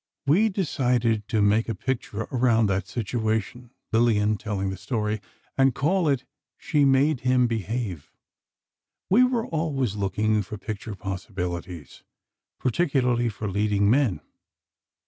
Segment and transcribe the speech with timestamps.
[0.25, 6.25] "We decided to make a picture around that situation"—Lillian telling the story—"and call it
[6.57, 8.11] 'She Made Him Behave.'
[9.11, 14.21] We were always looking for picture possibilities—particularly for leading men.